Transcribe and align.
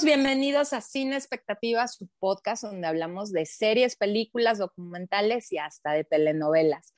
bienvenidos 0.00 0.72
a 0.72 0.80
Cine 0.80 1.16
Expectativa, 1.16 1.86
su 1.86 2.08
podcast 2.18 2.64
donde 2.64 2.86
hablamos 2.86 3.30
de 3.30 3.44
series, 3.44 3.94
películas, 3.94 4.58
documentales 4.58 5.52
y 5.52 5.58
hasta 5.58 5.92
de 5.92 6.02
telenovelas. 6.02 6.94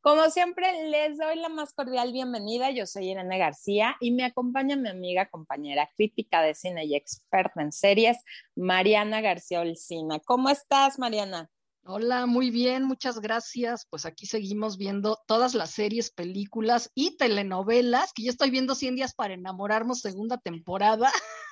Como 0.00 0.30
siempre, 0.30 0.88
les 0.88 1.18
doy 1.18 1.36
la 1.36 1.48
más 1.48 1.72
cordial 1.72 2.12
bienvenida. 2.12 2.70
Yo 2.70 2.86
soy 2.86 3.10
Irene 3.10 3.38
García 3.38 3.96
y 4.00 4.12
me 4.12 4.24
acompaña 4.24 4.76
mi 4.76 4.88
amiga, 4.88 5.28
compañera, 5.28 5.90
crítica 5.96 6.40
de 6.40 6.54
cine 6.54 6.84
y 6.84 6.94
experta 6.94 7.60
en 7.62 7.72
series, 7.72 8.16
Mariana 8.54 9.20
García 9.20 9.60
Olcina. 9.60 10.20
¿Cómo 10.20 10.48
estás, 10.48 11.00
Mariana? 11.00 11.50
Hola, 11.84 12.26
muy 12.26 12.50
bien, 12.50 12.84
muchas 12.84 13.18
gracias. 13.18 13.86
Pues 13.90 14.06
aquí 14.06 14.26
seguimos 14.26 14.78
viendo 14.78 15.18
todas 15.26 15.54
las 15.54 15.72
series, 15.72 16.12
películas 16.12 16.92
y 16.94 17.16
telenovelas, 17.16 18.12
que 18.12 18.22
ya 18.22 18.30
estoy 18.30 18.50
viendo 18.50 18.76
100 18.76 18.94
días 18.94 19.14
para 19.14 19.34
enamorarnos, 19.34 20.00
segunda 20.00 20.38
temporada. 20.38 21.10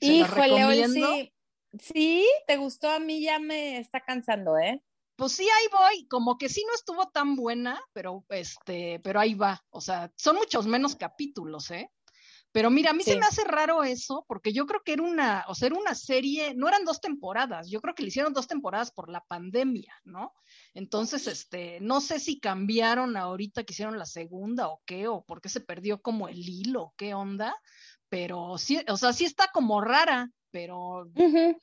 Híjole, 0.00 0.88
sí. 0.88 1.32
Sí, 1.78 2.26
¿te 2.46 2.56
gustó? 2.56 2.90
A 2.90 2.98
mí 2.98 3.22
ya 3.22 3.38
me 3.38 3.78
está 3.78 4.00
cansando, 4.00 4.58
¿eh? 4.58 4.82
Pues 5.14 5.32
sí, 5.32 5.44
ahí 5.44 5.66
voy, 5.70 6.06
como 6.08 6.38
que 6.38 6.48
sí 6.48 6.64
no 6.66 6.74
estuvo 6.74 7.08
tan 7.10 7.36
buena, 7.36 7.80
pero 7.92 8.24
este, 8.30 9.00
pero 9.04 9.20
ahí 9.20 9.34
va. 9.34 9.62
O 9.70 9.80
sea, 9.80 10.10
son 10.16 10.36
muchos 10.36 10.66
menos 10.66 10.96
capítulos, 10.96 11.70
¿eh? 11.70 11.90
Pero 12.52 12.70
mira, 12.70 12.90
a 12.90 12.94
mí 12.94 13.04
se 13.04 13.16
me 13.16 13.26
hace 13.26 13.44
raro 13.44 13.84
eso, 13.84 14.24
porque 14.26 14.52
yo 14.52 14.66
creo 14.66 14.82
que 14.82 14.94
era 14.94 15.04
una, 15.04 15.44
o 15.46 15.54
sea, 15.54 15.66
era 15.66 15.78
una 15.78 15.94
serie, 15.94 16.52
no 16.54 16.66
eran 16.66 16.84
dos 16.84 17.00
temporadas, 17.00 17.70
yo 17.70 17.80
creo 17.80 17.94
que 17.94 18.02
le 18.02 18.08
hicieron 18.08 18.32
dos 18.32 18.48
temporadas 18.48 18.90
por 18.90 19.08
la 19.08 19.20
pandemia, 19.20 19.94
¿no? 20.02 20.34
Entonces, 20.74 21.28
este, 21.28 21.78
no 21.80 22.00
sé 22.00 22.18
si 22.18 22.40
cambiaron 22.40 23.16
ahorita 23.16 23.62
que 23.62 23.72
hicieron 23.72 23.98
la 23.98 24.06
segunda 24.06 24.68
o 24.68 24.82
qué, 24.84 25.06
o 25.06 25.24
por 25.24 25.40
qué 25.40 25.48
se 25.48 25.60
perdió 25.60 26.02
como 26.02 26.26
el 26.26 26.48
hilo, 26.48 26.92
qué 26.96 27.14
onda, 27.14 27.56
pero 28.10 28.58
sí, 28.58 28.78
o 28.88 28.96
sea, 28.96 29.12
sí 29.12 29.24
está 29.24 29.48
como 29.52 29.80
rara, 29.80 30.28
pero, 30.50 31.08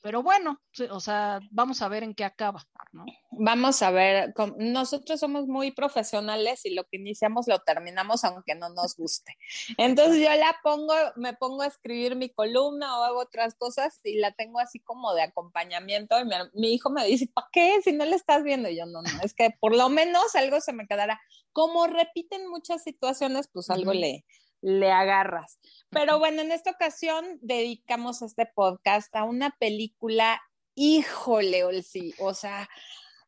pero 0.02 0.22
bueno, 0.22 0.62
o 0.90 1.00
sea, 1.00 1.40
vamos 1.50 1.82
a 1.82 1.88
ver 1.88 2.02
en 2.02 2.14
qué 2.14 2.24
acaba, 2.24 2.66
¿no? 2.92 3.04
Vamos 3.32 3.82
a 3.82 3.90
ver, 3.90 4.32
nosotros 4.56 5.20
somos 5.20 5.46
muy 5.46 5.72
profesionales 5.72 6.64
y 6.64 6.70
lo 6.70 6.84
que 6.84 6.96
iniciamos 6.96 7.46
lo 7.48 7.58
terminamos 7.58 8.24
aunque 8.24 8.54
no 8.54 8.70
nos 8.70 8.96
guste. 8.96 9.36
Entonces 9.78 10.22
yo 10.22 10.34
la 10.34 10.56
pongo, 10.62 10.94
me 11.16 11.34
pongo 11.34 11.62
a 11.62 11.66
escribir 11.66 12.16
mi 12.16 12.30
columna 12.30 12.98
o 12.98 13.04
hago 13.04 13.20
otras 13.20 13.54
cosas 13.56 14.00
y 14.04 14.18
la 14.18 14.32
tengo 14.32 14.58
así 14.58 14.80
como 14.80 15.12
de 15.12 15.22
acompañamiento 15.22 16.16
y 16.18 16.24
mi, 16.54 16.72
hijo 16.72 16.88
me 16.88 17.04
dice, 17.06 17.28
¿para 17.32 17.48
qué? 17.52 17.82
Si 17.84 17.92
no 17.92 18.06
la 18.06 18.16
estás 18.16 18.42
viendo, 18.42 18.70
y 18.70 18.78
yo 18.78 18.86
no, 18.86 19.02
no, 19.02 19.10
es 19.22 19.34
que 19.34 19.50
por 19.60 19.76
lo 19.76 19.90
menos 19.90 20.34
algo 20.34 20.62
se 20.62 20.72
me 20.72 20.86
quedará. 20.86 21.20
Como 21.52 21.86
repiten 21.86 22.48
muchas 22.48 22.82
situaciones, 22.82 23.48
pues 23.52 23.68
algo 23.68 23.92
le 23.92 24.24
le 24.60 24.90
agarras. 24.90 25.58
Pero 25.90 26.18
bueno, 26.18 26.42
en 26.42 26.52
esta 26.52 26.70
ocasión 26.70 27.38
dedicamos 27.40 28.22
este 28.22 28.46
podcast 28.46 29.14
a 29.16 29.24
una 29.24 29.50
película, 29.58 30.40
híjole, 30.74 31.64
Olsi, 31.64 32.14
o 32.18 32.34
sea, 32.34 32.68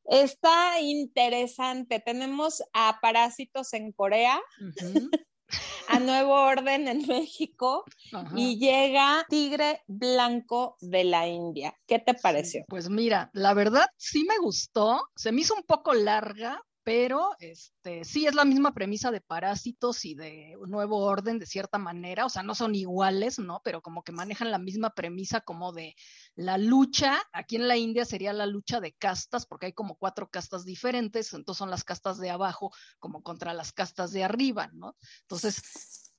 está 0.05 0.81
interesante. 0.81 2.01
Tenemos 2.01 2.62
a 2.73 2.98
Parásitos 3.01 3.73
en 3.73 3.92
Corea. 3.92 4.41
a 5.89 5.98
Nuevo 5.98 6.34
Orden 6.34 6.89
en 6.89 7.06
México 7.06 7.84
y 8.36 8.58
llega 8.58 9.27
Tigre 9.28 9.83
Blanco 9.89 10.77
de 10.81 11.05
la 11.05 11.27
India. 11.27 11.75
¿Qué 11.86 11.98
te 11.98 12.14
pareció? 12.14 12.64
pues 12.69 12.89
mira, 12.89 13.31
la 13.33 13.55
verdad 13.55 13.86
sí 13.97 14.25
me 14.25 14.39
gustó, 14.39 15.08
se 15.17 15.33
me 15.33 15.41
hizo 15.41 15.55
un 15.55 15.64
poco 15.64 15.92
larga, 15.92 16.62
pero 16.83 17.31
este, 17.41 18.05
sí 18.05 18.27
es 18.27 18.34
la 18.34 18.45
misma 18.45 18.73
premisa 18.73 19.11
de 19.11 19.20
Parásitos 19.20 20.05
y 20.05 20.14
de 20.14 20.56
Nuevo 20.67 20.98
Orden 20.98 21.39
de 21.39 21.46
cierta 21.46 21.79
manera, 21.79 22.27
o 22.27 22.30
sea, 22.30 22.42
no 22.42 22.55
son 22.55 22.74
iguales, 22.74 23.39
¿no? 23.39 23.61
Pero 23.64 23.83
como 23.83 24.02
que 24.02 24.13
manejan 24.13 24.51
la 24.51 24.58
misma 24.58 24.91
premisa 24.91 25.41
como 25.41 25.73
de 25.73 25.95
la 26.35 26.58
lucha, 26.58 27.20
aquí 27.33 27.57
en 27.57 27.68
la 27.68 27.77
India 27.77 28.05
sería 28.05 28.33
la 28.33 28.46
lucha 28.46 28.80
de 28.80 28.92
castas, 28.92 29.46
porque 29.46 29.67
hay 29.67 29.73
como 29.73 29.96
cuatro 29.96 30.30
castas 30.30 30.64
diferentes, 30.64 31.33
entonces 31.33 31.58
son 31.58 31.70
las 31.70 31.85
castas 31.85 32.18
de 32.18 32.30
abajo 32.30 32.73
como 32.98 33.23
contra 33.23 33.52
las 33.55 33.73
castas 33.73 34.12
de 34.12 34.24
arriba, 34.24 34.70
¿no? 34.73 34.97
Entonces, 35.23 36.11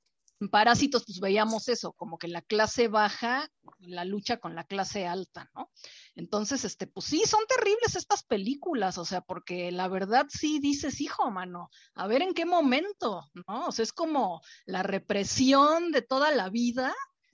en 0.41 0.49
Parásitos, 0.49 1.05
pues 1.05 1.19
veíamos 1.19 1.69
eso, 1.69 1.93
como 1.93 2.17
que 2.17 2.27
la 2.27 2.41
clase 2.41 2.87
baja, 2.87 3.47
la 3.81 4.05
lucha 4.05 4.37
con 4.37 4.55
la 4.55 4.63
clase 4.63 5.07
alta, 5.07 5.49
¿no? 5.55 5.71
Entonces, 6.15 6.65
este, 6.65 6.87
pues 6.87 7.05
sí, 7.05 7.23
son 7.25 7.41
terribles 7.47 7.95
estas 7.95 8.23
películas, 8.23 8.97
o 8.97 9.05
sea, 9.05 9.21
porque 9.21 9.71
la 9.71 9.87
verdad 9.87 10.27
sí 10.29 10.59
dices, 10.59 11.01
hijo, 11.01 11.31
mano, 11.31 11.69
a 11.95 12.07
ver 12.07 12.21
en 12.21 12.33
qué 12.33 12.45
momento, 12.45 13.29
¿no? 13.33 13.67
O 13.67 13.71
sea, 13.71 13.83
es 13.83 13.93
como 13.93 14.41
la 14.65 14.83
represión 14.83 15.91
de 15.91 16.01
toda 16.01 16.31
la 16.31 16.49
vida, 16.49 16.93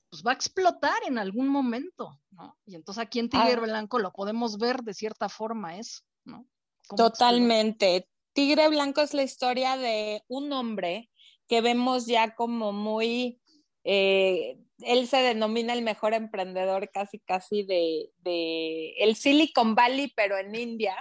pues 0.10 0.24
va 0.26 0.32
a 0.32 0.36
explotar 0.36 0.98
en 1.06 1.18
algún 1.18 1.50
momento, 1.50 2.20
¿no? 2.32 2.58
Y 2.66 2.76
entonces 2.76 3.04
aquí 3.04 3.20
en 3.20 3.30
Tigre 3.30 3.54
ah. 3.54 3.60
Blanco 3.60 4.00
lo 4.00 4.12
podemos 4.12 4.58
ver 4.58 4.82
de 4.84 4.94
cierta 4.94 5.30
forma 5.30 5.78
eso, 5.78 6.02
¿no? 6.24 6.48
Totalmente. 6.96 8.08
Tigre 8.34 8.70
Blanco 8.70 9.02
es 9.02 9.14
la 9.14 9.24
historia 9.24 9.78
de 9.78 10.24
un 10.28 10.54
hombre 10.54 11.10
que 11.48 11.62
vemos 11.62 12.06
ya 12.06 12.36
como 12.36 12.72
muy, 12.72 13.42
eh, 13.84 14.60
él 14.80 15.08
se 15.08 15.18
denomina 15.18 15.74
el 15.74 15.82
mejor 15.82 16.14
emprendedor 16.14 16.90
casi, 16.92 17.20
casi 17.20 17.64
de, 17.64 18.94
el 19.00 19.16
Silicon 19.16 19.76
Valley, 19.76 20.12
pero 20.16 20.38
en 20.38 20.56
India. 20.56 20.96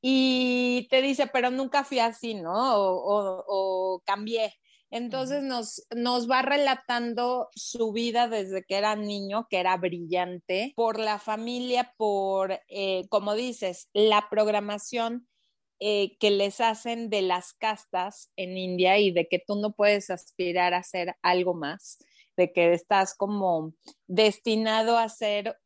Y 0.00 0.86
te 0.90 1.02
dice, 1.02 1.26
pero 1.26 1.50
nunca 1.50 1.84
fui 1.84 1.98
así, 1.98 2.34
¿no? 2.34 2.52
O, 2.54 4.02
cambié. 4.04 4.54
Entonces 4.90 5.42
nos, 5.42 5.84
nos 5.94 6.30
va 6.30 6.42
relatando 6.42 7.48
su 7.54 7.92
vida 7.92 8.28
desde 8.28 8.62
que 8.62 8.76
era 8.76 8.94
niño, 8.94 9.48
que 9.50 9.58
era 9.58 9.76
brillante, 9.76 10.72
por 10.76 11.00
la 11.00 11.18
familia, 11.18 11.92
por, 11.96 12.60
eh, 12.68 13.06
como 13.08 13.34
dices, 13.34 13.88
la 13.92 14.28
programación 14.30 15.26
eh, 15.78 16.16
que 16.18 16.30
les 16.30 16.62
hacen 16.62 17.10
de 17.10 17.20
las 17.20 17.52
castas 17.52 18.30
en 18.36 18.56
India 18.56 18.98
y 18.98 19.10
de 19.10 19.28
que 19.28 19.42
tú 19.44 19.56
no 19.56 19.74
puedes 19.74 20.08
aspirar 20.08 20.72
a 20.72 20.82
ser 20.82 21.16
algo 21.20 21.52
más, 21.52 21.98
de 22.36 22.52
que 22.52 22.72
estás 22.72 23.14
como 23.14 23.72
destinado 24.06 24.98
a 24.98 25.08
ser 25.08 25.58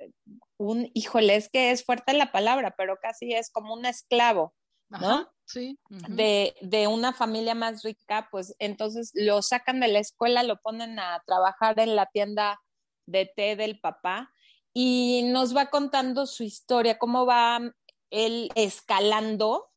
un, 0.56 0.90
híjole, 0.94 1.36
es 1.36 1.48
que 1.48 1.70
es 1.70 1.84
fuerte 1.84 2.12
la 2.12 2.32
palabra, 2.32 2.74
pero 2.76 2.98
casi 3.00 3.32
es 3.32 3.50
como 3.50 3.74
un 3.74 3.86
esclavo, 3.86 4.54
¿no? 4.88 5.28
sí. 5.46 5.78
de, 6.08 6.54
de, 6.60 6.86
una 6.86 7.12
familia 7.12 7.54
más 7.54 7.82
rica, 7.82 8.28
pues 8.30 8.54
entonces 8.58 9.10
lo 9.14 9.42
sacan 9.42 9.80
de 9.80 9.88
la 9.88 9.98
escuela, 9.98 10.42
lo 10.42 10.60
ponen 10.60 10.98
a 10.98 11.22
trabajar 11.26 11.78
en 11.80 11.96
la 11.96 12.06
tienda 12.06 12.60
de 13.06 13.26
té 13.26 13.56
del 13.56 13.80
papá 13.80 14.32
y 14.72 15.24
nos 15.26 15.56
va 15.56 15.70
contando 15.70 16.26
su 16.26 16.44
historia, 16.44 16.98
cómo 16.98 17.26
va 17.26 17.60
él 18.10 18.50
escalando 18.54 19.70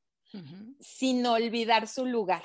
sin 0.79 1.25
olvidar 1.27 1.87
su 1.87 2.05
lugar. 2.05 2.43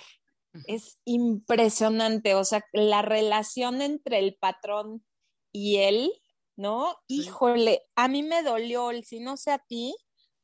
Es 0.66 0.98
impresionante, 1.04 2.34
o 2.34 2.44
sea, 2.44 2.64
la 2.72 3.02
relación 3.02 3.82
entre 3.82 4.18
el 4.18 4.36
patrón 4.36 5.04
y 5.52 5.76
él, 5.78 6.12
¿no? 6.56 6.96
Híjole, 7.06 7.82
a 7.96 8.08
mí 8.08 8.22
me 8.22 8.42
dolió, 8.42 8.90
si 9.02 9.20
no 9.20 9.36
sé 9.36 9.52
a 9.52 9.58
ti, 9.58 9.94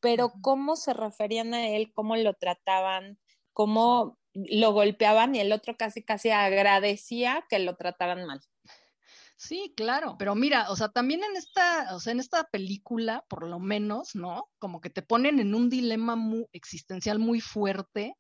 pero 0.01 0.33
cómo 0.43 0.77
se 0.77 0.93
referían 0.93 1.55
a 1.55 1.69
él, 1.69 1.93
cómo 1.95 2.17
lo 2.17 2.35
trataban, 2.35 3.19
cómo 3.53 4.19
lo 4.35 4.73
golpeaban 4.73 5.35
y 5.35 5.41
el 5.41 5.53
otro 5.53 5.77
casi 5.77 6.03
casi 6.03 6.31
agradecía 6.31 7.45
que 7.49 7.59
lo 7.59 7.77
trataran 7.77 8.27
mal. 8.27 8.41
Sí, 9.37 9.75
claro, 9.77 10.17
pero 10.19 10.35
mira, 10.35 10.71
o 10.71 10.77
sea, 10.77 10.89
también 10.89 11.23
en 11.25 11.37
esta, 11.37 11.95
o 11.95 12.01
sea, 12.01 12.13
en 12.13 12.21
esta 12.21 12.45
película, 12.45 13.25
por 13.29 13.47
lo 13.47 13.59
menos, 13.59 14.15
¿no? 14.15 14.49
Como 14.59 14.81
que 14.81 14.91
te 14.91 15.03
ponen 15.03 15.41
en 15.41 15.55
un 15.55 15.69
dilema 15.69 16.15
muy 16.17 16.47
existencial 16.53 17.19
muy 17.19 17.41
fuerte, 17.41 18.17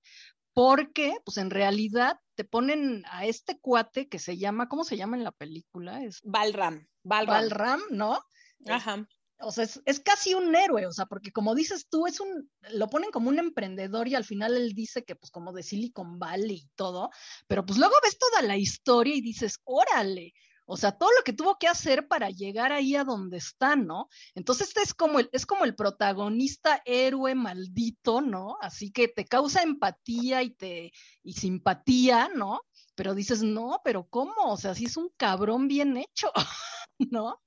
porque, 0.55 1.17
pues 1.25 1.37
en 1.37 1.51
realidad 1.51 2.19
te 2.37 2.45
ponen 2.45 3.05
a 3.11 3.27
este 3.27 3.59
cuate 3.59 4.09
que 4.09 4.19
se 4.19 4.39
llama, 4.39 4.69
¿cómo 4.69 4.85
se 4.85 4.97
llama 4.97 5.17
en 5.17 5.25
la 5.25 5.33
película? 5.33 6.03
Es 6.03 6.21
Balram, 6.23 6.87
Balram, 7.03 7.49
Balram 7.49 7.81
¿no? 7.91 8.21
Ajá. 8.67 9.07
O 9.41 9.51
sea, 9.51 9.65
es, 9.65 9.83
es, 9.85 9.99
casi 9.99 10.33
un 10.33 10.55
héroe, 10.55 10.87
o 10.87 10.93
sea, 10.93 11.07
porque 11.07 11.33
como 11.33 11.57
dices 11.57 11.89
tú, 11.91 12.07
es 12.07 12.21
un, 12.21 12.49
lo 12.71 12.89
ponen 12.89 13.11
como 13.11 13.29
un 13.29 13.41
emprendedor 13.41 14.07
y 14.07 14.15
al 14.15 14.25
final 14.25 14.57
él 14.57 14.75
dice 14.75 15.05
que 15.05 15.17
pues 15.17 15.31
como 15.33 15.53
de 15.53 15.65
Silicon 15.65 16.21
Valley 16.21 16.57
y 16.57 16.71
todo, 16.77 17.11
pero 17.49 17.67
pues 17.67 17.79
luego 17.79 17.95
ves 18.03 18.17
toda 18.17 18.43
la 18.43 18.57
historia 18.57 19.15
y 19.15 19.21
dices, 19.21 19.59
órale, 19.65 20.33
o 20.67 20.77
sea, 20.77 20.93
todo 20.93 21.11
lo 21.17 21.23
que 21.25 21.33
tuvo 21.33 21.57
que 21.59 21.69
hacer 21.69 22.09
para 22.09 22.31
llegar 22.31 22.73
ahí 22.73 22.97
a 22.97 23.05
donde 23.05 23.37
está, 23.37 23.77
¿no? 23.77 24.09
Entonces 24.35 24.69
este 24.69 24.83
es 24.83 24.95
como 24.95 25.21
el, 25.21 25.29
es 25.33 25.47
como 25.47 25.65
el 25.65 25.75
protagonista 25.75 26.83
héroe 26.85 27.35
maldito, 27.35 28.21
¿no? 28.21 28.57
Así 28.61 28.91
que 28.91 29.09
te 29.09 29.25
causa 29.27 29.63
empatía 29.63 30.43
y 30.43 30.51
te, 30.51 30.93
y 31.23 31.33
simpatía, 31.35 32.31
¿no? 32.35 32.63
Pero 32.95 33.15
dices, 33.15 33.43
no, 33.43 33.81
pero 33.85 34.09
¿cómo? 34.09 34.35
O 34.47 34.57
sea, 34.57 34.75
si 34.75 34.87
es 34.87 34.97
un 34.97 35.11
cabrón 35.17 35.69
bien 35.69 35.97
hecho, 35.97 36.33
¿no? 36.99 37.41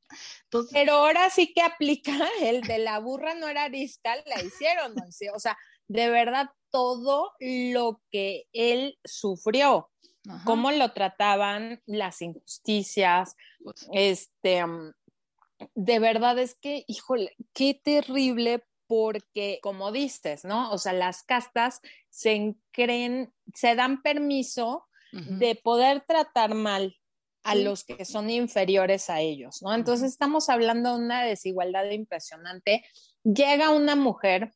Pero 0.72 0.94
ahora 0.94 1.30
sí 1.30 1.54
que 1.54 1.62
aplica 1.62 2.12
el 2.42 2.62
de 2.62 2.80
la 2.80 3.00
burra 3.00 3.34
no 3.34 3.48
era 3.48 3.64
arisca, 3.64 4.16
la 4.26 4.42
hicieron, 4.44 4.94
¿no? 4.96 5.04
O 5.34 5.40
sea, 5.40 5.58
de 5.88 6.10
verdad 6.10 6.50
todo 6.70 7.32
lo 7.40 8.02
que 8.12 8.46
él 8.52 9.00
sufrió 9.04 9.90
cómo 10.46 10.72
lo 10.72 10.92
trataban, 10.92 11.82
las 11.86 12.22
injusticias, 12.22 13.36
pues 13.64 13.88
este, 13.94 14.64
de 15.76 16.00
verdad 16.00 16.38
es 16.40 16.56
que, 16.56 16.84
híjole, 16.88 17.36
qué 17.54 17.80
terrible 17.82 18.64
porque, 18.88 19.60
como 19.62 19.92
dices, 19.92 20.46
¿no? 20.46 20.72
O 20.72 20.78
sea, 20.78 20.94
las 20.94 21.24
castas 21.24 21.82
se 22.10 22.56
creen, 22.72 23.34
se 23.54 23.76
dan 23.76 24.02
permiso 24.02 24.86
de 25.12 25.56
poder 25.56 26.04
tratar 26.06 26.54
mal 26.54 26.96
a 27.44 27.56
los 27.56 27.86
que 27.86 28.04
son 28.04 28.30
inferiores 28.30 29.10
a 29.10 29.22
ellos, 29.22 29.62
¿no? 29.62 29.74
Entonces 29.74 30.12
estamos 30.12 30.50
hablando 30.50 30.96
de 30.96 31.04
una 31.04 31.24
desigualdad 31.24 31.90
impresionante. 31.92 32.84
Llega 33.24 33.70
una 33.70 33.96
mujer 33.96 34.52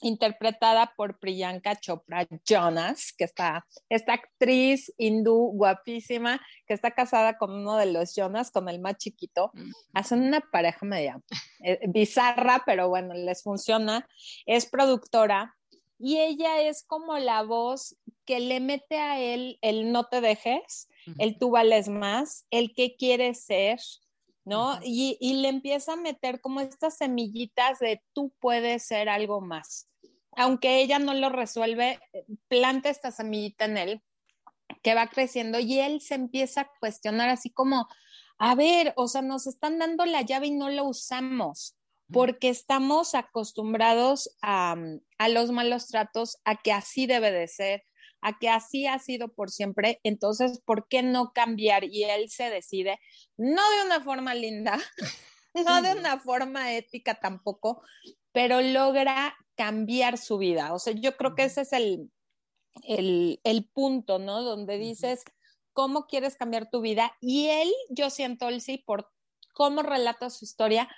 interpretada 0.00 0.92
por 0.96 1.18
Priyanka 1.18 1.78
Chopra 1.78 2.26
Jonas, 2.44 3.12
que 3.12 3.24
está 3.24 3.66
esta 3.88 4.14
actriz 4.14 4.92
hindú 4.98 5.52
guapísima, 5.54 6.40
que 6.66 6.74
está 6.74 6.92
casada 6.92 7.36
con 7.36 7.52
uno 7.52 7.76
de 7.76 7.86
los 7.86 8.14
Jonas, 8.14 8.50
con 8.50 8.68
el 8.68 8.80
más 8.80 8.96
chiquito. 8.96 9.52
Hacen 9.92 10.22
una 10.22 10.40
pareja 10.40 10.84
media 10.86 11.20
eh, 11.62 11.80
bizarra, 11.88 12.62
pero 12.64 12.88
bueno, 12.88 13.14
les 13.14 13.42
funciona. 13.42 14.08
Es 14.46 14.66
productora 14.66 15.56
y 15.98 16.18
ella 16.18 16.62
es 16.62 16.82
como 16.82 17.18
la 17.18 17.42
voz 17.42 17.96
que 18.24 18.40
le 18.40 18.60
mete 18.60 18.98
a 18.98 19.20
él 19.20 19.58
el 19.60 19.92
no 19.92 20.04
te 20.04 20.20
dejes, 20.20 20.88
el 21.18 21.38
tú 21.38 21.50
vales 21.50 21.88
más, 21.88 22.46
el 22.50 22.72
que 22.74 22.96
quiere 22.96 23.34
ser, 23.34 23.80
¿no? 24.44 24.78
y, 24.82 25.18
y, 25.20 25.34
le 25.34 25.48
empieza 25.48 25.92
a 25.92 25.96
meter 25.96 26.40
como 26.40 26.60
estas 26.60 26.96
semillitas 26.96 27.78
de 27.80 28.02
tú 28.14 28.32
puedes 28.40 28.86
ser 28.86 29.08
algo 29.08 29.40
más 29.40 29.89
aunque 30.36 30.80
ella 30.80 30.98
no 30.98 31.14
lo 31.14 31.28
resuelve, 31.28 31.98
planta 32.48 32.88
esta 32.88 33.10
semillita 33.10 33.64
en 33.64 33.76
él 33.76 34.02
que 34.82 34.94
va 34.94 35.08
creciendo 35.08 35.58
y 35.58 35.80
él 35.80 36.00
se 36.00 36.14
empieza 36.14 36.62
a 36.62 36.70
cuestionar 36.78 37.28
así 37.28 37.50
como, 37.50 37.88
a 38.38 38.54
ver, 38.54 38.92
o 38.96 39.08
sea, 39.08 39.22
nos 39.22 39.46
están 39.46 39.78
dando 39.78 40.06
la 40.06 40.22
llave 40.22 40.46
y 40.46 40.52
no 40.52 40.68
la 40.70 40.82
usamos 40.82 41.76
porque 42.12 42.48
estamos 42.48 43.14
acostumbrados 43.14 44.36
a, 44.42 44.76
a, 45.18 45.28
los 45.28 45.52
malos 45.52 45.86
tratos, 45.86 46.38
a 46.44 46.56
que 46.56 46.72
así 46.72 47.06
debe 47.06 47.30
de 47.30 47.46
ser, 47.46 47.84
a 48.20 48.38
que 48.38 48.48
así 48.48 48.86
ha 48.86 48.98
sido 48.98 49.32
por 49.32 49.50
siempre, 49.50 50.00
entonces, 50.02 50.60
¿por 50.64 50.88
qué 50.88 51.02
no 51.02 51.32
cambiar? 51.32 51.84
Y 51.84 52.04
él 52.04 52.28
se 52.28 52.50
decide, 52.50 52.98
no 53.36 53.62
de 53.70 53.84
una 53.86 54.00
forma 54.00 54.34
linda, 54.34 54.78
no 55.54 55.82
de 55.82 55.94
una 55.94 56.18
forma 56.18 56.72
ética 56.74 57.14
tampoco, 57.14 57.82
pero 58.32 58.60
logra 58.60 59.36
cambiar 59.56 60.18
su 60.18 60.38
vida. 60.38 60.72
O 60.72 60.78
sea, 60.78 60.94
yo 60.94 61.16
creo 61.16 61.34
que 61.34 61.44
ese 61.44 61.62
es 61.62 61.72
el, 61.72 62.10
el, 62.84 63.70
punto, 63.72 64.18
¿no? 64.18 64.42
Donde 64.42 64.78
dices, 64.78 65.22
¿cómo 65.72 66.06
quieres 66.06 66.36
cambiar 66.36 66.70
tu 66.70 66.80
vida? 66.80 67.12
Y 67.20 67.48
él, 67.48 67.70
yo 67.90 68.10
siento, 68.10 68.48
él 68.48 68.60
sí, 68.60 68.78
por 68.78 69.10
cómo 69.54 69.82
relata 69.82 70.30
su 70.30 70.44
historia, 70.44 70.88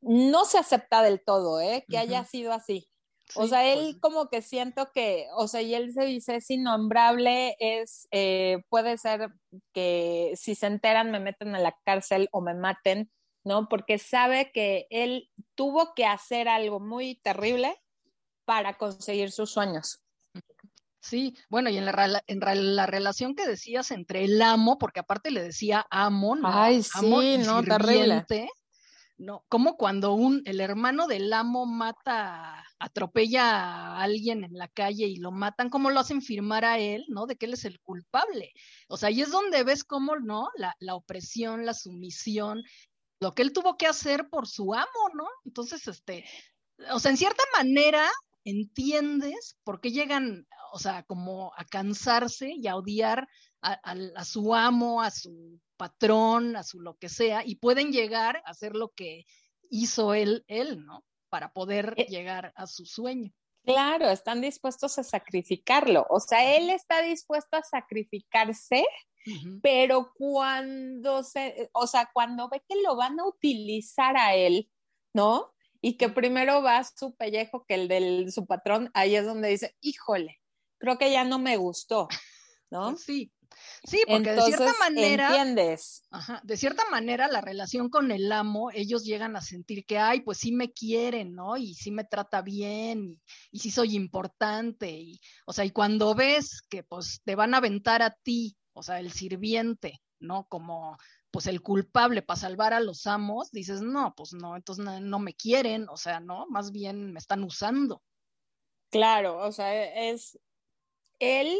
no 0.00 0.44
se 0.44 0.58
acepta 0.58 1.02
del 1.02 1.22
todo, 1.22 1.60
¿eh? 1.60 1.84
Que 1.88 1.98
haya 1.98 2.24
sido 2.24 2.52
así. 2.52 2.88
o 3.36 3.46
sea, 3.46 3.70
él 3.72 3.78
pues 3.78 4.00
como 4.00 4.28
que 4.28 4.42
siento 4.42 4.90
que, 4.92 5.26
o 5.36 5.48
sea, 5.48 5.62
y 5.62 5.74
él 5.74 5.92
se 5.92 6.04
dice, 6.04 6.36
es 6.36 6.50
innombrable, 6.50 7.56
es, 7.58 8.06
eh, 8.12 8.62
puede 8.68 8.98
ser 8.98 9.30
que 9.72 10.32
si 10.36 10.54
se 10.54 10.66
enteran 10.66 11.10
me 11.10 11.20
meten 11.20 11.54
a 11.54 11.58
la 11.58 11.76
cárcel 11.84 12.28
o 12.32 12.40
me 12.40 12.54
maten, 12.54 13.10
¿no? 13.44 13.68
Porque 13.68 13.98
sabe 13.98 14.50
que 14.52 14.86
él 14.90 15.30
tuvo 15.54 15.94
que 15.94 16.06
hacer 16.06 16.48
algo 16.48 16.80
muy 16.80 17.16
terrible 17.16 17.76
para 18.44 18.76
conseguir 18.76 19.30
sus 19.30 19.50
sueños. 19.50 20.00
Sí, 21.00 21.36
bueno, 21.50 21.68
y 21.68 21.76
en 21.76 21.84
la, 21.84 22.24
en 22.26 22.76
la 22.76 22.86
relación 22.86 23.34
que 23.34 23.46
decías 23.46 23.90
entre 23.90 24.24
el 24.24 24.40
amo, 24.40 24.78
porque 24.78 25.00
aparte 25.00 25.30
le 25.30 25.42
decía 25.42 25.86
amo, 25.90 26.34
¿no? 26.34 26.48
Ay, 26.50 26.82
sí, 26.82 27.38
no, 27.38 27.62
terrible. 27.62 28.24
No, 29.16 29.44
como 29.48 29.76
cuando 29.76 30.14
un, 30.14 30.42
el 30.44 30.60
hermano 30.60 31.06
del 31.06 31.32
amo 31.32 31.66
mata, 31.66 32.64
atropella 32.78 33.44
a 33.44 34.02
alguien 34.02 34.44
en 34.44 34.54
la 34.54 34.66
calle 34.66 35.06
y 35.06 35.16
lo 35.16 35.30
matan, 35.30 35.70
¿cómo 35.70 35.90
lo 35.90 36.00
hacen 36.00 36.20
firmar 36.20 36.64
a 36.64 36.78
él, 36.78 37.04
¿no? 37.08 37.26
De 37.26 37.36
que 37.36 37.46
él 37.46 37.52
es 37.52 37.64
el 37.64 37.80
culpable. 37.80 38.52
O 38.88 38.96
sea, 38.96 39.10
ahí 39.10 39.20
es 39.20 39.30
donde 39.30 39.62
ves 39.62 39.84
cómo, 39.84 40.16
¿no? 40.16 40.48
La, 40.56 40.74
la 40.80 40.94
opresión, 40.94 41.64
la 41.64 41.74
sumisión, 41.74 42.62
lo 43.20 43.34
que 43.34 43.42
él 43.42 43.52
tuvo 43.52 43.76
que 43.76 43.86
hacer 43.86 44.28
por 44.28 44.46
su 44.46 44.74
amo, 44.74 45.08
¿no? 45.14 45.26
Entonces, 45.44 45.86
este, 45.86 46.24
o 46.92 46.98
sea, 46.98 47.10
en 47.10 47.16
cierta 47.16 47.42
manera 47.56 48.10
entiendes 48.44 49.56
por 49.64 49.80
qué 49.80 49.90
llegan, 49.90 50.46
o 50.72 50.78
sea, 50.78 51.02
como 51.04 51.52
a 51.56 51.64
cansarse 51.64 52.52
y 52.54 52.66
a 52.66 52.76
odiar 52.76 53.26
a, 53.62 54.24
su 54.24 54.54
amo, 54.54 55.00
a 55.00 55.10
su 55.10 55.58
patrón, 55.78 56.54
a 56.54 56.62
su 56.62 56.80
lo 56.80 56.96
que 56.98 57.08
sea, 57.08 57.42
y 57.46 57.56
pueden 57.56 57.92
llegar 57.92 58.42
a 58.44 58.50
hacer 58.50 58.74
lo 58.74 58.90
que 58.90 59.24
hizo 59.70 60.12
él, 60.12 60.44
él, 60.48 60.84
¿no? 60.84 61.02
Para 61.30 61.52
poder 61.52 61.94
eh 61.96 62.06
llegar 62.06 62.52
a 62.56 62.66
su 62.66 62.84
sueño. 62.84 63.32
Claro, 63.64 64.10
están 64.10 64.42
dispuestos 64.42 64.98
a 64.98 65.02
sacrificarlo. 65.02 66.06
O 66.10 66.20
sea, 66.20 66.56
él 66.56 66.68
está 66.68 67.00
dispuesto 67.00 67.56
a 67.56 67.62
sacrificarse 67.62 68.84
pero 69.62 70.12
cuando 70.14 71.22
se, 71.22 71.70
o 71.72 71.86
sea, 71.86 72.10
cuando 72.12 72.48
ve 72.48 72.62
que 72.68 72.80
lo 72.82 72.96
van 72.96 73.18
a 73.20 73.26
utilizar 73.26 74.16
a 74.16 74.34
él, 74.34 74.70
¿no? 75.12 75.54
Y 75.80 75.96
que 75.96 76.08
primero 76.08 76.62
va 76.62 76.82
su 76.84 77.14
pellejo 77.14 77.64
que 77.66 77.74
el 77.74 77.88
de 77.88 78.30
su 78.30 78.46
patrón, 78.46 78.90
ahí 78.94 79.16
es 79.16 79.26
donde 79.26 79.48
dice, 79.48 79.76
híjole, 79.80 80.40
creo 80.78 80.98
que 80.98 81.10
ya 81.10 81.24
no 81.24 81.38
me 81.38 81.56
gustó, 81.56 82.08
¿no? 82.70 82.96
Sí, 82.96 83.32
Sí, 83.84 84.02
porque 84.08 84.32
de 84.32 84.42
cierta 84.42 84.72
manera, 84.78 85.28
entiendes. 85.28 86.04
Ajá, 86.10 86.40
de 86.42 86.56
cierta 86.56 86.84
manera 86.90 87.28
la 87.28 87.40
relación 87.40 87.88
con 87.88 88.10
el 88.10 88.30
amo, 88.32 88.70
ellos 88.72 89.04
llegan 89.04 89.36
a 89.36 89.40
sentir 89.40 89.84
que, 89.84 89.98
ay, 89.98 90.20
pues 90.20 90.38
sí 90.38 90.52
me 90.52 90.72
quieren, 90.72 91.34
¿no? 91.34 91.56
Y 91.56 91.74
sí 91.74 91.90
me 91.90 92.04
trata 92.04 92.42
bien, 92.42 93.04
y, 93.04 93.20
y 93.52 93.58
sí 93.60 93.70
soy 93.70 93.94
importante, 93.94 94.90
y, 94.90 95.20
o 95.46 95.52
sea, 95.52 95.64
y 95.64 95.70
cuando 95.70 96.14
ves 96.14 96.62
que 96.68 96.82
pues 96.82 97.20
te 97.24 97.34
van 97.34 97.54
a 97.54 97.58
aventar 97.58 98.02
a 98.02 98.10
ti 98.10 98.56
o 98.74 98.82
sea, 98.82 99.00
el 99.00 99.12
sirviente, 99.12 100.02
¿no? 100.20 100.46
Como 100.48 100.96
pues 101.30 101.48
el 101.48 101.62
culpable 101.62 102.22
para 102.22 102.38
salvar 102.38 102.74
a 102.74 102.80
los 102.80 103.08
amos, 103.08 103.50
dices, 103.50 103.82
no, 103.82 104.14
pues 104.16 104.34
no, 104.34 104.54
entonces 104.54 104.84
no, 104.84 105.18
me 105.18 105.34
quieren, 105.34 105.88
o 105.88 105.96
sea, 105.96 106.20
no, 106.20 106.46
más 106.48 106.70
bien 106.70 107.12
me 107.12 107.18
están 107.18 107.42
usando. 107.42 108.02
Claro, 108.88 109.38
o 109.38 109.50
sea, 109.50 110.10
es 110.10 110.38
él, 111.18 111.58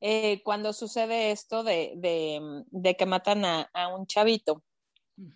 eh, 0.00 0.42
cuando 0.44 0.74
sucede 0.74 1.30
esto 1.30 1.64
de, 1.64 1.94
de, 1.96 2.96
que 2.96 3.06
matan 3.06 3.46
a, 3.46 3.70
un 3.96 4.06
chavito 4.06 4.62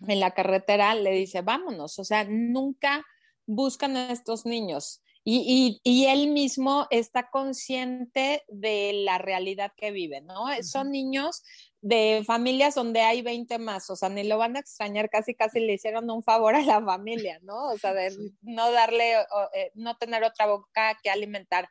en 0.07 0.19
la 0.19 0.35
carretera, 0.35 0.93
le 0.93 1.11
dice, 1.11 1.41
vámonos, 1.41 1.97
o 1.97 2.03
sea, 2.03 2.25
nunca 2.29 3.03
buscan 3.47 3.97
a 3.97 4.11
estos 4.11 4.45
niños. 4.45 5.01
Y, 5.25 5.79
y, 5.83 6.05
él 6.07 6.27
mismo 6.27 6.85
está 6.89 7.29
consciente 7.29 8.43
de 8.49 8.91
la 9.05 9.19
realidad 9.19 9.71
que 9.77 9.91
vive, 9.91 10.19
¿no? 10.19 10.47
Son 10.63 10.91
niños 10.91 11.43
de 11.79 12.23
familias 12.25 12.75
donde 12.75 13.01
hay 13.01 13.21
20 13.21 13.57
más, 13.57 13.89
o 13.89 13.95
sea, 13.95 14.09
ni 14.09 14.23
lo 14.23 14.37
van 14.37 14.57
a 14.57 14.59
extrañar, 14.59 15.09
casi 15.09 15.33
casi 15.33 15.61
le 15.61 15.73
hicieron 15.73 16.09
un 16.09 16.23
favor 16.23 16.55
a 16.55 16.61
la 16.61 16.83
familia, 16.83 17.39
¿no? 17.41 17.69
O 17.69 17.77
sea, 17.77 17.93
de 17.93 18.13
no 18.41 18.71
darle, 18.71 19.13
eh, 19.53 19.71
no 19.75 19.95
tener 19.95 20.23
otra 20.23 20.47
boca 20.47 20.99
que 21.01 21.09
alimentar. 21.09 21.69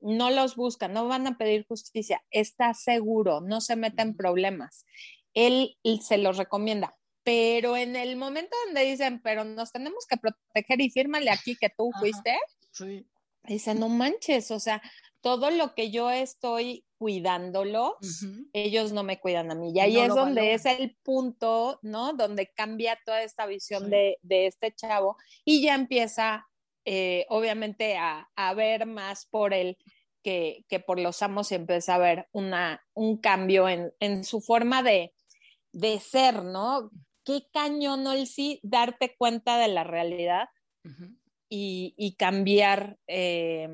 No 0.00 0.30
los 0.30 0.56
buscan, 0.56 0.92
no 0.92 1.06
van 1.06 1.26
a 1.26 1.38
pedir 1.38 1.64
justicia, 1.66 2.22
está 2.30 2.74
seguro, 2.74 3.40
no 3.40 3.60
se 3.60 3.76
mete 3.76 4.02
en 4.02 4.16
problemas. 4.16 4.84
Él 5.32 5.78
se 6.02 6.18
los 6.18 6.36
recomienda, 6.36 6.96
pero 7.22 7.76
en 7.76 7.94
el 7.96 8.16
momento 8.16 8.56
donde 8.66 8.84
dicen, 8.84 9.20
pero 9.22 9.44
nos 9.44 9.70
tenemos 9.70 10.06
que 10.06 10.16
proteger 10.16 10.80
y 10.80 10.90
fírmale 10.90 11.30
aquí 11.30 11.56
que 11.56 11.70
tú 11.70 11.90
fuiste, 11.98 12.36
Sí. 12.72 13.06
Dice, 13.44 13.74
no 13.74 13.88
manches, 13.88 14.50
o 14.50 14.60
sea, 14.60 14.82
todo 15.20 15.50
lo 15.50 15.74
que 15.74 15.90
yo 15.90 16.10
estoy 16.10 16.84
cuidándolos, 16.98 17.94
ellos 18.52 18.92
no 18.92 19.02
me 19.02 19.18
cuidan 19.18 19.50
a 19.50 19.54
mí. 19.56 19.72
Y 19.74 19.80
ahí 19.80 19.98
es 19.98 20.14
donde 20.14 20.54
es 20.54 20.66
el 20.66 20.96
punto, 21.02 21.80
¿no? 21.82 22.12
Donde 22.12 22.52
cambia 22.52 22.98
toda 23.04 23.22
esta 23.22 23.46
visión 23.46 23.90
de, 23.90 24.18
este 24.22 24.72
chavo 24.72 25.16
y 25.44 25.62
ya 25.62 25.74
empieza, 25.74 26.46
eh, 26.84 27.26
obviamente, 27.28 27.96
a, 27.96 28.54
ver 28.54 28.86
más 28.86 29.26
por 29.26 29.52
él 29.52 29.78
que, 30.22 30.64
por 30.86 31.00
los 31.00 31.22
amos 31.22 31.50
y 31.50 31.56
empieza 31.56 31.96
a 31.96 31.98
ver 31.98 32.28
una, 32.30 32.80
un 32.94 33.16
cambio 33.16 33.68
en, 33.68 34.24
su 34.24 34.40
forma 34.40 34.84
de, 34.84 35.12
ser, 36.00 36.44
¿no? 36.44 36.90
Qué 37.24 37.46
cañón, 37.52 38.04
sí, 38.26 38.60
darte 38.62 39.16
cuenta 39.16 39.56
de 39.56 39.68
la 39.68 39.82
realidad 39.82 40.48
y, 41.54 42.14
cambiar 42.18 42.98
eh, 43.06 43.68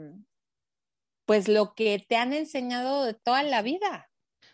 pues 1.24 1.46
lo 1.46 1.74
que 1.74 2.04
te 2.08 2.16
han 2.16 2.32
enseñado 2.32 3.04
de 3.04 3.14
toda 3.14 3.44
la 3.44 3.62
vida. 3.62 4.10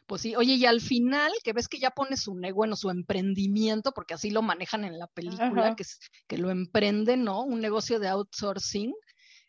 Pues 0.06 0.20
sí, 0.20 0.36
oye, 0.36 0.54
y 0.54 0.66
al 0.66 0.82
final, 0.82 1.32
que 1.42 1.54
ves 1.54 1.68
que 1.68 1.78
ya 1.78 1.90
pone 1.90 2.18
su 2.18 2.38
bueno, 2.54 2.76
su 2.76 2.90
emprendimiento, 2.90 3.92
porque 3.92 4.12
así 4.12 4.30
lo 4.30 4.42
manejan 4.42 4.84
en 4.84 4.98
la 4.98 5.06
película, 5.06 5.74
que, 5.74 5.84
es, 5.84 5.98
que 6.26 6.36
lo 6.36 6.50
emprende, 6.50 7.16
¿no? 7.16 7.42
Un 7.42 7.62
negocio 7.62 7.98
de 7.98 8.08
outsourcing, 8.08 8.92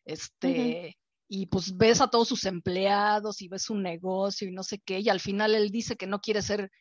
este, 0.06 0.98
y 1.28 1.48
pues 1.48 1.76
ves 1.76 2.00
a 2.00 2.08
todos 2.08 2.30
sus 2.30 2.46
empleados 2.46 3.42
y 3.42 3.50
ves 3.50 3.64
su 3.64 3.76
negocio 3.76 4.48
y 4.48 4.54
no 4.54 4.64
sé 4.64 4.80
qué, 4.80 5.02
y 5.02 5.10
al 5.10 5.20
final 5.20 5.54
él 5.54 5.72
dice 5.72 5.98
que 5.98 6.08
no 6.08 6.22
quiere 6.22 6.42
ser, 6.42 6.72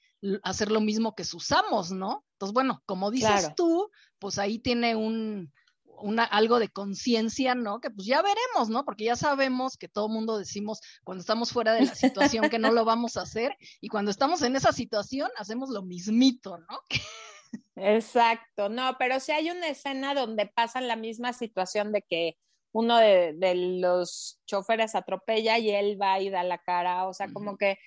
hacer 0.44 0.70
lo 0.70 0.80
mismo 0.80 1.16
que 1.16 1.24
sus 1.24 1.50
amos, 1.50 1.90
¿no? 1.90 2.24
Entonces, 2.34 2.54
bueno, 2.54 2.80
como 2.86 3.10
dices 3.10 3.52
tú, 3.56 3.90
pues 4.20 4.38
ahí 4.38 4.60
tiene 4.60 4.94
un, 4.94 5.50
una, 5.98 6.24
algo 6.24 6.58
de 6.58 6.68
conciencia, 6.68 7.54
¿no? 7.54 7.80
Que 7.80 7.90
pues 7.90 8.06
ya 8.06 8.22
veremos, 8.22 8.68
¿no? 8.68 8.84
Porque 8.84 9.04
ya 9.04 9.16
sabemos 9.16 9.76
que 9.76 9.88
todo 9.88 10.08
mundo 10.08 10.38
decimos 10.38 10.80
cuando 11.04 11.20
estamos 11.20 11.52
fuera 11.52 11.72
de 11.74 11.86
la 11.86 11.94
situación 11.94 12.48
que 12.50 12.58
no 12.58 12.72
lo 12.72 12.84
vamos 12.84 13.16
a 13.16 13.22
hacer 13.22 13.56
y 13.80 13.88
cuando 13.88 14.10
estamos 14.10 14.42
en 14.42 14.56
esa 14.56 14.72
situación 14.72 15.30
hacemos 15.36 15.70
lo 15.70 15.82
mismito, 15.82 16.58
¿no? 16.58 16.80
Exacto, 17.76 18.68
no, 18.68 18.96
pero 18.98 19.20
si 19.20 19.32
hay 19.32 19.50
una 19.50 19.68
escena 19.68 20.14
donde 20.14 20.46
pasa 20.46 20.80
la 20.80 20.96
misma 20.96 21.32
situación 21.32 21.92
de 21.92 22.02
que 22.02 22.36
uno 22.72 22.98
de, 22.98 23.54
los 23.80 24.40
choferes 24.46 24.94
atropella 24.94 25.58
y 25.58 25.70
él 25.70 26.00
va 26.00 26.18
y 26.20 26.30
da 26.30 26.42
la 26.42 26.58
cara, 26.58 27.06
o 27.06 27.14
sea, 27.14 27.32
como 27.32 27.56
que 27.56 27.78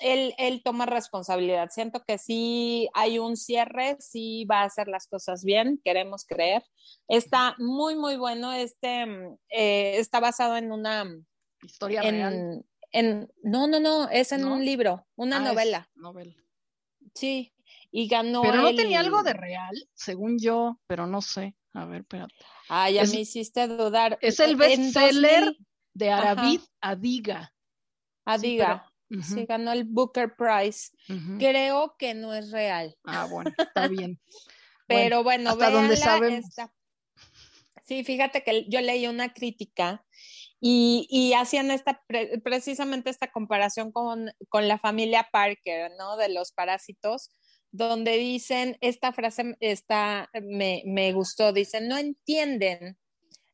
él, 0.00 0.34
él, 0.38 0.62
toma 0.62 0.86
responsabilidad. 0.86 1.70
Siento 1.70 2.02
que 2.06 2.18
sí 2.18 2.88
hay 2.94 3.18
un 3.18 3.36
cierre, 3.36 3.96
sí 4.00 4.44
va 4.44 4.60
a 4.60 4.64
hacer 4.64 4.88
las 4.88 5.06
cosas 5.06 5.44
bien, 5.44 5.80
queremos 5.84 6.24
creer. 6.24 6.62
Está 7.08 7.54
muy, 7.58 7.96
muy 7.96 8.16
bueno. 8.16 8.52
Este 8.52 9.02
eh, 9.50 9.98
está 9.98 10.20
basado 10.20 10.56
en 10.56 10.72
una 10.72 11.04
historia 11.62 12.02
real. 12.02 12.64
En, 12.90 13.30
no, 13.42 13.66
no, 13.66 13.80
no, 13.80 14.08
es 14.08 14.32
en 14.32 14.46
un 14.46 14.64
libro, 14.64 15.06
una 15.14 15.36
ah, 15.36 15.40
novela. 15.40 15.90
novela. 15.94 16.34
Sí, 17.14 17.52
y 17.90 18.08
ganó. 18.08 18.42
Pero 18.42 18.62
no 18.62 18.74
tenía 18.74 19.00
algo 19.00 19.22
de 19.22 19.34
real, 19.34 19.74
según 19.94 20.38
yo, 20.38 20.80
pero 20.86 21.06
no 21.06 21.20
sé. 21.20 21.54
A 21.74 21.84
ver, 21.84 22.00
espérate. 22.00 22.34
Ay, 22.68 22.94
ya 22.94 23.04
me 23.04 23.20
hiciste 23.20 23.68
dudar. 23.68 24.18
Es 24.20 24.40
el 24.40 24.56
bestseller 24.56 25.54
de 25.94 26.10
Aravid 26.10 26.60
Adiga. 26.80 27.52
Adiga. 28.24 28.84
Sí, 28.86 28.87
ganó 29.46 29.72
el 29.72 29.84
Booker 29.84 30.34
Prize. 30.36 30.90
Creo 31.38 31.96
que 31.98 32.14
no 32.14 32.34
es 32.34 32.50
real. 32.50 32.96
Ah, 33.04 33.26
bueno, 33.30 33.50
está 33.56 33.88
bien. 33.88 34.20
Pero 34.86 35.22
bueno, 35.22 35.50
hasta 35.50 35.70
donde 35.70 35.96
sabemos. 35.96 36.44
Sí, 37.84 38.04
fíjate 38.04 38.42
que 38.42 38.66
yo 38.68 38.80
leí 38.80 39.06
una 39.06 39.32
crítica 39.32 40.04
y, 40.60 41.32
hacían 41.34 41.70
esta 41.70 42.02
precisamente 42.42 43.10
esta 43.10 43.30
comparación 43.30 43.92
con, 43.92 44.30
con, 44.48 44.66
la 44.68 44.78
familia 44.78 45.28
Parker, 45.30 45.92
¿no? 45.98 46.16
De 46.16 46.28
los 46.28 46.52
parásitos, 46.52 47.30
donde 47.70 48.16
dicen, 48.16 48.76
esta 48.80 49.12
frase 49.12 49.56
está, 49.60 50.28
me, 50.42 50.82
me 50.84 51.12
gustó, 51.12 51.52
dicen, 51.52 51.88
no 51.88 51.96
entienden 51.96 52.98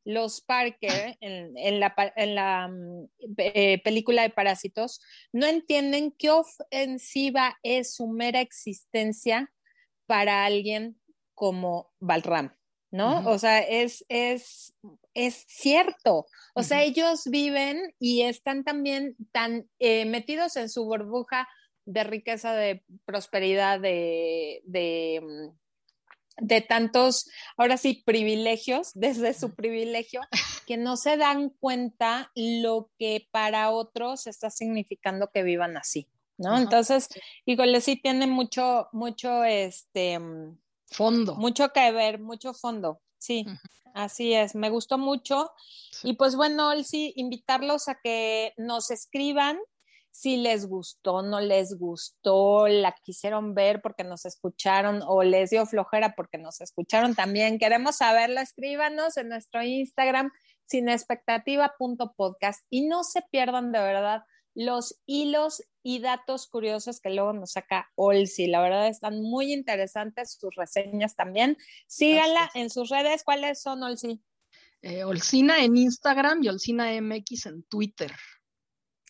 los 0.05 0.43
Parker 0.43 1.17
en, 1.21 1.81
la, 1.81 2.69
mm, 2.69 3.09
eh, 3.39 3.81
película 3.83 4.23
de 4.23 4.31
Parásitos 4.31 5.01
no 5.33 5.47
entienden 5.47 6.13
qué 6.13 6.31
ofensiva 6.31 7.59
es 7.63 7.95
su 7.95 8.09
mera 8.09 8.41
existencia 8.41 9.51
para 10.07 10.45
alguien 10.45 11.01
como 11.35 11.93
Balram, 11.99 12.55
¿no? 12.91 13.29
O 13.29 13.39
sea, 13.39 13.61
es, 13.61 14.05
es, 14.09 14.75
es 15.15 15.45
cierto. 15.49 16.27
O 16.55 16.63
sea, 16.63 16.83
ellos 16.83 17.25
viven 17.25 17.95
y 17.99 18.23
están 18.23 18.63
también 18.63 19.17
tan 19.33 19.69
eh, 19.79 20.05
metidos 20.05 20.57
en 20.57 20.69
su 20.69 20.85
burbuja 20.85 21.49
de 21.87 22.05
riqueza, 22.05 22.55
de 22.55 22.85
prosperidad, 23.05 23.81
de, 23.81 24.63
de 24.65 25.21
mm, 25.23 25.64
de 26.37 26.61
tantos, 26.61 27.31
ahora 27.57 27.77
sí, 27.77 28.03
privilegios, 28.05 28.91
desde 28.95 29.35
su 29.35 29.55
privilegio, 29.55 30.21
que 30.67 30.77
no 30.77 30.97
se 30.97 31.17
dan 31.17 31.51
cuenta 31.51 32.31
lo 32.35 32.91
que 32.99 33.29
para 33.31 33.71
otros 33.71 34.27
está 34.27 34.51
significando 34.51 35.31
que 35.33 35.43
vivan 35.43 35.77
así, 35.77 36.09
¿no? 36.37 36.59
Entonces, 36.59 37.09
híjole, 37.47 37.81
sí 37.81 37.97
tiene 37.97 38.27
mucho, 38.27 38.89
mucho, 38.93 39.45
este... 39.45 40.19
Fondo. 40.87 41.35
Mucho 41.37 41.71
que 41.71 41.91
ver, 41.91 42.21
mucho 42.21 42.55
fondo, 42.55 43.01
sí. 43.19 43.47
Así 43.95 44.33
es, 44.33 44.57
me 44.57 44.71
gustó 44.71 44.99
mucho. 44.99 45.53
Y 46.03 46.15
pues 46.15 46.35
bueno, 46.35 46.71
sí, 46.83 47.13
invitarlos 47.17 47.89
a 47.89 47.99
que 48.03 48.53
nos 48.57 48.91
escriban 48.91 49.59
si 50.15 50.37
les 50.37 50.67
gustó, 50.69 51.23
no 51.23 51.41
les 51.41 51.77
gustó, 51.77 52.69
la 52.69 52.95
quisieron 53.03 53.53
ver 53.53 53.83
porque 53.83 54.05
nos 54.05 54.25
escucharon 54.27 55.03
o 55.05 55.25
les 55.25 55.51
dio 55.51 55.67
flojera 55.67 56.15
porque 56.15 56.39
nos 56.39 56.61
escucharon 56.61 57.17
también. 57.17 57.59
Queremos 57.59 57.97
saberlo, 57.97 58.41
escríbanos 58.41 59.17
en 59.17 59.29
nuestro 59.29 59.65
Instagram 59.65 60.31
sinexpectativa.podcast 60.67 62.65
y 62.71 62.87
no 62.87 63.03
se 63.03 63.23
pierdan 63.23 63.73
de 63.73 63.81
verdad 63.81 64.23
los 64.55 65.01
hilos 65.05 65.65
y 65.83 65.99
datos 65.99 66.47
curiosos 66.47 67.01
que 67.01 67.11
luego 67.11 67.33
nos 67.33 67.51
saca 67.51 67.91
Olsi. 67.97 68.47
La 68.47 68.63
verdad 68.63 68.87
están 68.87 69.21
muy 69.21 69.53
interesantes 69.53 70.39
sus 70.39 70.55
reseñas 70.55 71.17
también. 71.17 71.59
Síganla 71.89 72.53
en 72.55 72.71
sus 72.71 72.89
redes. 72.89 73.25
¿Cuáles 73.25 73.61
son, 73.61 73.83
Olsi? 73.83 74.23
Eh, 74.81 75.03
Olsina 75.03 75.65
en 75.65 75.77
Instagram 75.77 76.45
y 76.45 76.51
Olsina 76.51 76.93
MX 77.01 77.47
en 77.47 77.65
Twitter. 77.65 78.13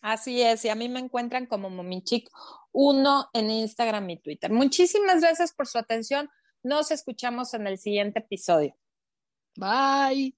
Así 0.05 0.43
es, 0.43 0.63
y 0.67 0.69
a 0.69 0.75
mí 0.75 0.91
me 0.91 1.01
encuentran 1.01 1.47
como 1.47 1.71
Momichic 1.71 2.29
1 2.73 3.31
en 3.33 3.51
Instagram 3.51 4.11
y 4.11 4.21
Twitter. 4.21 4.53
Muchísimas 4.53 5.23
gracias 5.23 5.55
por 5.55 5.67
su 5.67 5.79
atención. 5.79 6.29
Nos 6.63 6.91
escuchamos 6.91 7.55
en 7.55 7.67
el 7.67 7.79
siguiente 7.79 8.19
episodio. 8.19 8.77
Bye. 9.57 10.37